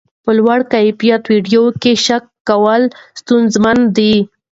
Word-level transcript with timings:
په 0.23 0.31
لوړ 0.37 0.59
کیفیت 0.73 1.21
ویډیو 1.31 1.63
کې 1.81 1.91
شک 2.05 2.23
کول 2.49 2.81
ستونزمن 3.19 3.77
دي. 3.97 4.15